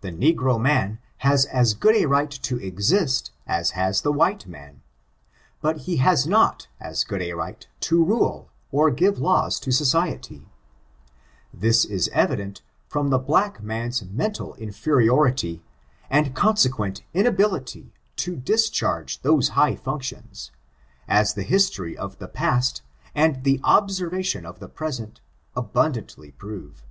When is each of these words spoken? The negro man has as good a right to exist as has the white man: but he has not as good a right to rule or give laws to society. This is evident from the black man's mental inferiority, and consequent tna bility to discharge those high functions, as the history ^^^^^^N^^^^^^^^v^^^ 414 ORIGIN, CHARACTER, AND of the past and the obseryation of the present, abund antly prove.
The 0.00 0.10
negro 0.10 0.60
man 0.60 0.98
has 1.18 1.46
as 1.46 1.74
good 1.74 1.94
a 1.94 2.06
right 2.08 2.32
to 2.32 2.56
exist 2.58 3.30
as 3.46 3.70
has 3.78 4.00
the 4.00 4.10
white 4.10 4.48
man: 4.48 4.82
but 5.60 5.82
he 5.82 5.98
has 5.98 6.26
not 6.26 6.66
as 6.80 7.04
good 7.04 7.22
a 7.22 7.32
right 7.34 7.64
to 7.82 8.02
rule 8.02 8.50
or 8.72 8.90
give 8.90 9.20
laws 9.20 9.60
to 9.60 9.70
society. 9.70 10.48
This 11.54 11.84
is 11.84 12.08
evident 12.12 12.62
from 12.88 13.10
the 13.10 13.20
black 13.20 13.62
man's 13.62 14.02
mental 14.04 14.56
inferiority, 14.56 15.62
and 16.10 16.34
consequent 16.34 17.02
tna 17.14 17.30
bility 17.30 17.92
to 18.16 18.34
discharge 18.34 19.22
those 19.22 19.50
high 19.50 19.76
functions, 19.76 20.50
as 21.06 21.34
the 21.34 21.44
history 21.44 21.92
^^^^^^N^^^^^^^^v^^^ 21.94 22.18
414 22.18 22.34
ORIGIN, 22.34 22.34
CHARACTER, 22.42 22.82
AND 22.82 23.30
of 23.30 23.36
the 23.44 23.44
past 23.44 23.44
and 23.44 23.44
the 23.44 23.58
obseryation 23.62 24.44
of 24.44 24.58
the 24.58 24.68
present, 24.68 25.20
abund 25.56 25.92
antly 25.94 26.36
prove. 26.36 26.82